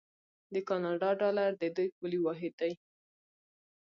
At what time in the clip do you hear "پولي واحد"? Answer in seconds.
1.97-2.53